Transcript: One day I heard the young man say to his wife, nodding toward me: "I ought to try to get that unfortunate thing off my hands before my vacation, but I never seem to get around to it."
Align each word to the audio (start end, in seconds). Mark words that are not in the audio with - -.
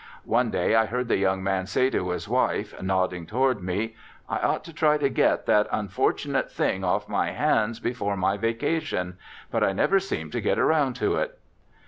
One 0.25 0.49
day 0.49 0.73
I 0.73 0.87
heard 0.87 1.09
the 1.09 1.17
young 1.17 1.43
man 1.43 1.67
say 1.67 1.91
to 1.91 2.09
his 2.09 2.27
wife, 2.27 2.73
nodding 2.81 3.27
toward 3.27 3.61
me: 3.61 3.95
"I 4.27 4.39
ought 4.39 4.63
to 4.63 4.73
try 4.73 4.97
to 4.97 5.09
get 5.09 5.45
that 5.45 5.67
unfortunate 5.71 6.49
thing 6.51 6.83
off 6.83 7.07
my 7.07 7.29
hands 7.29 7.79
before 7.79 8.17
my 8.17 8.35
vacation, 8.35 9.17
but 9.51 9.63
I 9.63 9.73
never 9.73 9.99
seem 9.99 10.31
to 10.31 10.41
get 10.41 10.57
around 10.57 10.95
to 10.95 11.17
it." 11.17 11.37